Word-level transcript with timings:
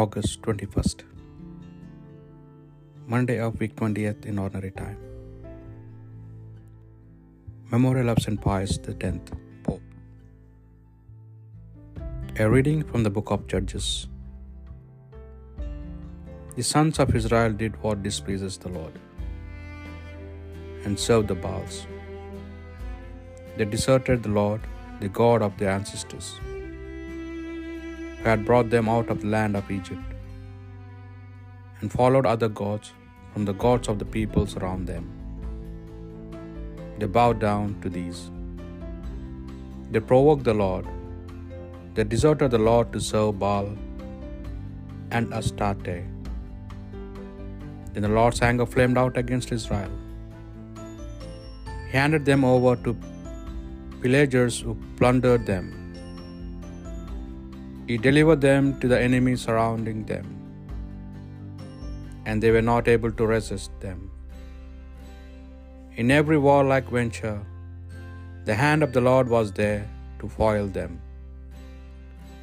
August 0.00 0.40
21st, 0.40 1.02
Monday 3.06 3.38
of 3.46 3.60
week 3.60 3.72
20th 3.76 4.24
in 4.24 4.38
ordinary 4.38 4.70
time. 4.70 4.96
Memorial 7.70 8.08
of 8.12 8.18
St. 8.26 8.40
Pius 8.40 8.78
X, 8.88 9.18
Pope. 9.64 9.82
A 12.38 12.48
reading 12.48 12.82
from 12.82 13.02
the 13.02 13.10
book 13.10 13.32
of 13.36 13.46
Judges. 13.46 14.06
The 16.56 16.62
sons 16.62 16.98
of 16.98 17.14
Israel 17.14 17.52
did 17.52 17.76
what 17.82 18.02
displeases 18.02 18.56
the 18.56 18.70
Lord 18.70 18.98
and 20.86 20.98
served 20.98 21.28
the 21.28 21.34
Baals. 21.34 21.86
They 23.58 23.66
deserted 23.66 24.22
the 24.22 24.30
Lord, 24.40 24.62
the 25.00 25.10
God 25.20 25.42
of 25.42 25.58
their 25.58 25.70
ancestors, 25.70 26.32
who 28.22 28.28
had 28.28 28.44
brought 28.48 28.70
them 28.70 28.88
out 28.88 29.08
of 29.14 29.20
the 29.22 29.30
land 29.36 29.56
of 29.60 29.70
Egypt, 29.70 30.08
and 31.80 31.90
followed 31.98 32.26
other 32.34 32.48
gods 32.62 32.92
from 33.32 33.44
the 33.48 33.56
gods 33.64 33.88
of 33.92 33.98
the 34.02 34.08
peoples 34.16 34.56
around 34.60 34.86
them. 34.92 35.04
They 36.98 37.08
bowed 37.18 37.40
down 37.40 37.68
to 37.82 37.90
these. 37.98 38.20
They 39.90 40.02
provoked 40.12 40.44
the 40.44 40.54
Lord. 40.64 40.86
They 41.94 42.04
deserted 42.04 42.50
the 42.52 42.64
Lord 42.70 42.92
to 42.92 43.00
serve 43.10 43.32
Baal 43.42 43.68
and 45.16 45.34
Astarte. 45.38 45.98
Then 47.92 48.02
the 48.06 48.14
Lord's 48.18 48.40
anger 48.50 48.66
flamed 48.74 48.98
out 49.02 49.16
against 49.22 49.52
Israel. 49.58 49.92
He 51.90 51.98
handed 51.98 52.24
them 52.30 52.44
over 52.54 52.74
to 52.84 52.96
pillagers 54.02 54.56
who 54.64 54.74
plundered 55.00 55.44
them. 55.52 55.66
He 57.92 57.98
delivered 58.04 58.42
them 58.48 58.66
to 58.82 58.88
the 58.90 58.98
enemy 59.06 59.32
surrounding 59.44 59.98
them, 60.10 60.28
and 62.26 62.36
they 62.42 62.52
were 62.54 62.68
not 62.68 62.86
able 62.92 63.12
to 63.18 63.24
resist 63.32 63.72
them. 63.86 63.98
In 66.00 66.14
every 66.18 66.38
warlike 66.46 66.88
venture, 66.98 67.40
the 68.46 68.56
hand 68.62 68.82
of 68.86 68.92
the 68.94 69.02
Lord 69.08 69.28
was 69.34 69.50
there 69.58 69.82
to 70.20 70.30
foil 70.36 70.68
them. 70.78 70.94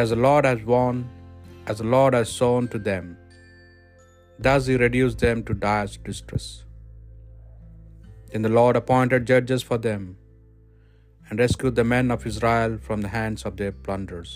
As 0.00 0.10
the 0.14 0.20
Lord 0.26 0.44
has 0.50 0.60
won, 0.74 0.98
as 1.70 1.78
the 1.82 1.88
Lord 1.96 2.14
has 2.18 2.36
sown 2.40 2.68
to 2.74 2.80
them, 2.90 3.06
thus 4.48 4.68
he 4.72 4.76
reduced 4.84 5.20
them 5.26 5.40
to 5.48 5.54
dire 5.64 5.88
distress. 6.10 6.46
Then 8.28 8.44
the 8.48 8.54
Lord 8.60 8.76
appointed 8.82 9.26
judges 9.32 9.64
for 9.70 9.80
them, 9.88 10.04
and 11.28 11.44
rescued 11.46 11.76
the 11.80 11.88
men 11.96 12.08
of 12.16 12.30
Israel 12.34 12.78
from 12.88 13.00
the 13.06 13.14
hands 13.18 13.42
of 13.50 13.56
their 13.62 13.74
plunderers. 13.88 14.34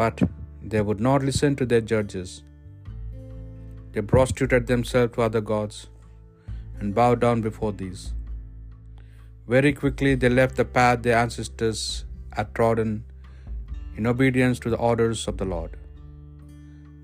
But 0.00 0.22
they 0.62 0.80
would 0.80 1.00
not 1.00 1.22
listen 1.22 1.54
to 1.56 1.66
their 1.66 1.80
judges. 1.92 2.42
They 3.92 4.00
prostituted 4.00 4.66
themselves 4.66 5.14
to 5.14 5.22
other 5.22 5.40
gods 5.40 5.88
and 6.78 6.94
bowed 6.94 7.20
down 7.20 7.40
before 7.42 7.72
these. 7.72 8.12
Very 9.46 9.72
quickly 9.72 10.14
they 10.14 10.28
left 10.28 10.56
the 10.56 10.64
path 10.64 11.02
their 11.02 11.18
ancestors 11.18 11.80
had 12.36 12.54
trodden 12.54 13.04
in 13.96 14.06
obedience 14.06 14.58
to 14.60 14.70
the 14.70 14.82
orders 14.90 15.26
of 15.28 15.36
the 15.36 15.48
Lord. 15.54 15.76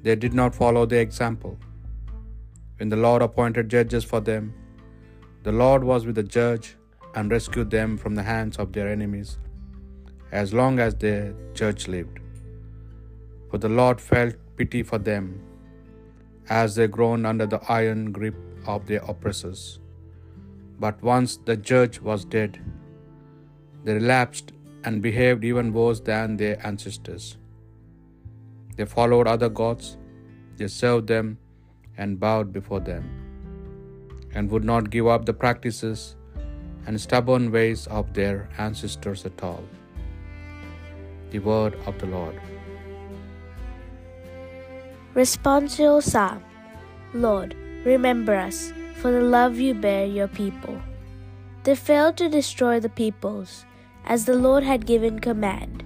They 0.03 0.17
did 0.17 0.35
not 0.41 0.55
follow 0.55 0.87
their 0.87 1.03
example. 1.03 1.59
When 2.79 2.89
the 2.89 3.03
Lord 3.07 3.23
appointed 3.23 3.69
judges 3.69 4.05
for 4.05 4.21
them, 4.21 4.55
the 5.43 5.53
Lord 5.53 5.85
was 5.85 6.07
with 6.07 6.15
the 6.15 6.29
judge 6.39 6.77
and 7.15 7.31
rescued 7.31 7.71
them 7.71 7.97
from 7.97 8.15
the 8.15 8.23
hands 8.23 8.57
of 8.57 8.73
their 8.73 8.89
enemies 8.89 9.39
as 10.31 10.53
long 10.53 10.79
as 10.79 10.95
their 10.95 11.35
judge 11.55 11.89
lived. 11.89 12.19
For 13.51 13.59
the 13.59 13.69
Lord 13.81 14.01
felt 14.01 14.35
pity 14.57 14.83
for 14.83 14.99
them 14.99 15.41
as 16.49 16.75
they 16.75 16.87
groaned 16.87 17.27
under 17.27 17.47
the 17.47 17.61
iron 17.69 18.13
grip 18.13 18.37
of 18.67 18.87
their 18.87 19.03
oppressors. 19.13 19.81
But 20.81 21.03
once 21.03 21.39
the 21.49 21.57
judge 21.57 22.01
was 22.01 22.25
dead, 22.25 22.61
they 23.85 23.95
relapsed 23.95 24.53
and 24.85 25.03
behaved 25.03 25.45
even 25.45 25.73
worse 25.73 26.01
than 26.01 26.37
their 26.37 26.57
ancestors. 26.67 27.37
They 28.77 28.85
followed 28.85 29.27
other 29.27 29.49
gods, 29.49 29.97
they 30.57 30.69
served 30.69 31.09
them 31.09 31.39
and 31.97 32.21
bowed 32.21 32.53
before 32.53 32.81
them, 32.81 33.05
and 34.35 34.51
would 34.51 34.65
not 34.65 34.91
give 34.91 35.09
up 35.15 35.25
the 35.25 35.33
practices 35.45 36.17
and 36.87 37.01
stubborn 37.01 37.51
ways 37.51 37.87
of 37.89 38.15
their 38.15 38.49
ancestors 38.57 39.25
at 39.27 39.43
all. 39.43 39.65
The 41.31 41.41
word 41.41 41.75
of 41.87 41.99
the 41.99 42.07
Lord. 42.07 42.41
Responsorial 45.19 46.01
Psalm 46.01 46.45
Lord, 47.13 47.57
remember 47.85 48.37
us 48.37 48.73
for 48.95 49.11
the 49.11 49.21
love 49.21 49.59
you 49.59 49.75
bear 49.75 50.07
your 50.07 50.29
people. 50.29 50.81
They 51.65 51.75
failed 51.75 52.17
to 52.19 52.29
destroy 52.29 52.79
the 52.79 52.89
peoples, 52.89 53.65
as 54.05 54.27
the 54.27 54.37
Lord 54.37 54.63
had 54.63 54.87
given 54.87 55.19
command, 55.19 55.83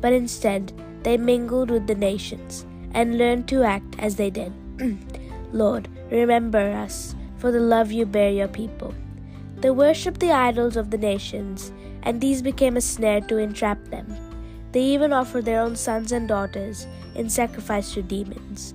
but 0.00 0.12
instead 0.12 0.72
they 1.02 1.16
mingled 1.16 1.68
with 1.68 1.88
the 1.88 1.96
nations 1.96 2.64
and 2.92 3.18
learned 3.18 3.48
to 3.48 3.64
act 3.64 3.96
as 3.98 4.14
they 4.14 4.30
did. 4.30 4.52
Lord, 5.52 5.88
remember 6.12 6.70
us 6.70 7.16
for 7.38 7.50
the 7.50 7.58
love 7.58 7.90
you 7.90 8.06
bear 8.06 8.30
your 8.30 8.46
people. 8.46 8.94
They 9.56 9.70
worshipped 9.70 10.20
the 10.20 10.30
idols 10.30 10.76
of 10.76 10.92
the 10.92 10.98
nations, 10.98 11.72
and 12.04 12.20
these 12.20 12.40
became 12.40 12.76
a 12.76 12.80
snare 12.80 13.22
to 13.22 13.38
entrap 13.38 13.84
them. 13.86 14.25
They 14.72 14.82
even 14.82 15.12
offered 15.12 15.44
their 15.44 15.60
own 15.60 15.76
sons 15.76 16.12
and 16.12 16.28
daughters 16.28 16.86
in 17.14 17.30
sacrifice 17.30 17.94
to 17.94 18.02
demons. 18.02 18.74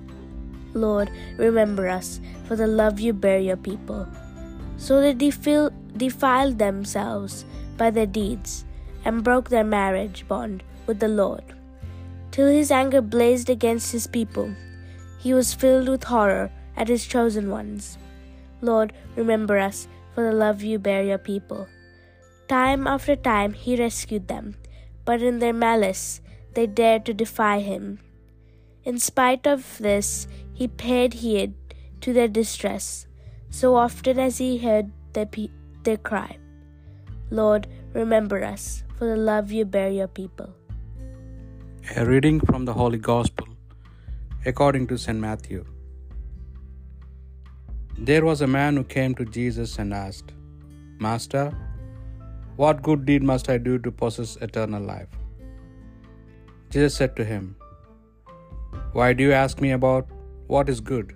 Lord, 0.74 1.10
remember 1.36 1.88
us 1.88 2.20
for 2.46 2.56
the 2.56 2.66
love 2.66 2.98
you 2.98 3.12
bear 3.12 3.38
your 3.38 3.56
people. 3.56 4.06
So 4.76 5.00
they 5.00 5.14
defil- 5.14 5.72
defiled 5.96 6.58
themselves 6.58 7.44
by 7.76 7.90
their 7.90 8.06
deeds 8.06 8.64
and 9.04 9.24
broke 9.24 9.48
their 9.48 9.64
marriage 9.64 10.26
bond 10.26 10.62
with 10.86 10.98
the 10.98 11.08
Lord. 11.08 11.44
Till 12.30 12.46
his 12.46 12.70
anger 12.70 13.02
blazed 13.02 13.50
against 13.50 13.92
his 13.92 14.06
people, 14.06 14.54
he 15.18 15.34
was 15.34 15.54
filled 15.54 15.88
with 15.88 16.04
horror 16.04 16.50
at 16.76 16.88
his 16.88 17.06
chosen 17.06 17.50
ones. 17.50 17.98
Lord, 18.60 18.92
remember 19.14 19.58
us 19.58 19.86
for 20.14 20.24
the 20.24 20.32
love 20.32 20.62
you 20.62 20.78
bear 20.78 21.02
your 21.02 21.18
people. 21.18 21.68
Time 22.48 22.86
after 22.86 23.14
time 23.16 23.52
he 23.52 23.76
rescued 23.76 24.28
them, 24.28 24.56
but 25.04 25.22
in 25.22 25.38
their 25.38 25.52
malice 25.52 26.20
they 26.54 26.66
dared 26.66 27.04
to 27.06 27.14
defy 27.14 27.60
him. 27.60 27.98
In 28.84 28.98
spite 28.98 29.46
of 29.46 29.78
this, 29.78 30.26
he 30.52 30.68
paid 30.68 31.14
heed 31.14 31.54
to 32.00 32.12
their 32.12 32.28
distress, 32.28 33.06
so 33.50 33.76
often 33.76 34.18
as 34.18 34.38
he 34.38 34.58
heard 34.58 34.90
their, 35.12 35.26
pe- 35.26 35.48
their 35.84 35.96
cry. 35.96 36.38
Lord, 37.30 37.66
remember 37.94 38.42
us 38.44 38.82
for 38.96 39.06
the 39.06 39.16
love 39.16 39.50
you 39.50 39.64
bear 39.64 39.90
your 39.90 40.08
people. 40.08 40.54
A 41.96 42.04
reading 42.04 42.40
from 42.40 42.64
the 42.64 42.72
Holy 42.72 42.98
Gospel 42.98 43.48
according 44.44 44.86
to 44.88 44.98
St. 44.98 45.18
Matthew. 45.18 45.64
There 47.96 48.24
was 48.24 48.40
a 48.40 48.46
man 48.46 48.76
who 48.76 48.84
came 48.84 49.14
to 49.14 49.24
Jesus 49.24 49.78
and 49.78 49.94
asked, 49.94 50.32
Master, 50.98 51.56
what 52.56 52.82
good 52.82 53.04
deed 53.04 53.22
must 53.22 53.48
I 53.48 53.58
do 53.58 53.78
to 53.78 53.90
possess 53.90 54.36
eternal 54.36 54.82
life? 54.82 55.08
Jesus 56.70 56.94
said 56.94 57.16
to 57.16 57.24
him, 57.24 57.56
Why 58.92 59.12
do 59.12 59.24
you 59.24 59.32
ask 59.32 59.60
me 59.60 59.70
about 59.72 60.08
what 60.46 60.68
is 60.68 60.80
good? 60.80 61.14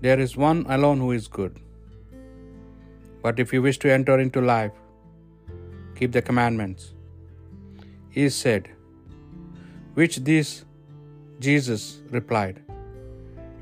There 0.00 0.18
is 0.18 0.36
one 0.36 0.64
alone 0.68 0.98
who 0.98 1.12
is 1.12 1.28
good. 1.28 1.60
But 3.22 3.38
if 3.38 3.52
you 3.52 3.62
wish 3.62 3.78
to 3.78 3.92
enter 3.92 4.18
into 4.18 4.40
life, 4.40 4.72
keep 5.94 6.12
the 6.12 6.22
commandments. 6.22 6.94
He 8.10 8.28
said, 8.28 8.68
Which 9.94 10.16
these? 10.30 10.64
Jesus 11.38 12.02
replied, 12.10 12.62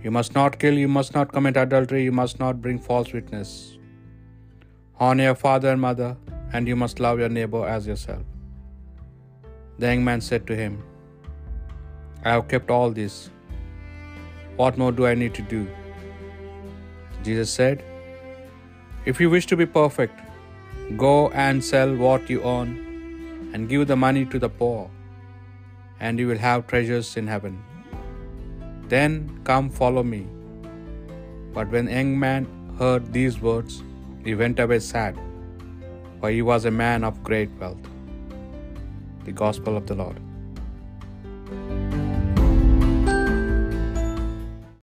You 0.03 0.11
must 0.11 0.35
not 0.35 0.59
kill, 0.59 0.75
you 0.75 0.89
must 0.89 1.15
not 1.15 1.33
commit 1.33 1.57
adultery, 1.57 2.03
you 2.05 2.13
must 2.13 2.39
not 2.39 2.61
bring 2.61 2.79
false 2.79 3.13
witness. 3.13 3.79
Honor 5.05 5.25
your 5.25 5.35
father 5.35 5.69
and 5.73 5.81
mother, 5.81 6.15
and 6.53 6.69
you 6.69 6.77
must 6.77 6.99
love 7.05 7.19
your 7.19 7.31
neighbor 7.31 7.61
as 7.75 7.87
yourself. 7.91 8.25
The 9.79 9.87
young 9.87 10.05
man 10.05 10.21
said 10.21 10.47
to 10.49 10.55
him, 10.55 10.75
I 12.23 12.33
have 12.33 12.49
kept 12.49 12.71
all 12.71 12.91
this. 12.91 13.31
What 14.57 14.77
more 14.77 14.93
do 14.93 15.07
I 15.07 15.15
need 15.15 15.33
to 15.41 15.43
do? 15.55 15.67
Jesus 17.23 17.51
said, 17.51 17.83
If 19.07 19.23
you 19.23 19.31
wish 19.31 19.47
to 19.47 19.57
be 19.57 19.65
perfect, 19.65 20.21
go 20.99 21.31
and 21.31 21.65
sell 21.65 21.97
what 21.97 22.29
you 22.29 22.43
own 22.43 22.71
and 23.55 23.71
give 23.71 23.87
the 23.87 23.97
money 23.97 24.27
to 24.27 24.39
the 24.39 24.51
poor, 24.51 24.91
and 25.99 26.19
you 26.19 26.27
will 26.27 26.45
have 26.49 26.67
treasures 26.67 27.17
in 27.17 27.27
heaven. 27.27 27.63
Then 28.89 29.41
come 29.45 29.71
follow 29.71 30.03
me. 30.03 30.27
But 31.55 31.71
when 31.71 31.87
the 31.87 31.93
young 31.93 32.19
man 32.19 32.47
heard 32.79 33.15
these 33.15 33.41
words, 33.41 33.83
he 34.25 34.35
went 34.35 34.59
away 34.59 34.79
sad, 34.79 35.19
for 36.21 36.31
he 36.31 36.43
was 36.43 36.65
a 36.65 36.71
man 36.71 37.05
of 37.05 37.23
great 37.23 37.51
wealth. 37.59 37.79
The 39.25 39.33
Gospel 39.33 39.77
of 39.77 39.87
the 39.87 39.95
Lord. 39.95 40.21